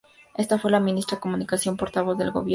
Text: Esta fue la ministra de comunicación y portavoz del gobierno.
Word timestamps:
Esta 0.35 0.57
fue 0.57 0.71
la 0.71 0.79
ministra 0.79 1.17
de 1.17 1.21
comunicación 1.21 1.75
y 1.75 1.77
portavoz 1.77 2.17
del 2.17 2.31
gobierno. 2.31 2.49